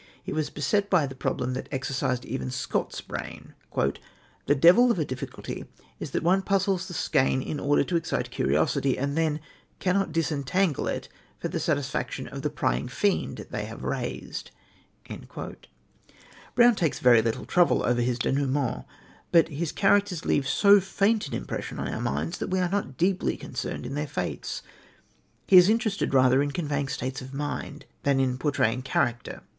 [0.23, 3.53] He was beset by the problem that exercised even Scott's brain:
[4.47, 5.65] "The devil of a difficulty
[5.99, 9.39] is that one puzzles the skein in order to excite curiosity, and then
[9.77, 14.49] cannot disentangle it for the satisfaction of the prying fiend they have raised."
[16.55, 18.85] Brown takes very little trouble over his dénouements,
[19.31, 22.97] but his characters leave so faint an impression on our minds that we are not
[22.97, 24.63] deeply concerned in their fates.
[25.45, 29.43] He is interested rather in conveying states of mind than in portraying character.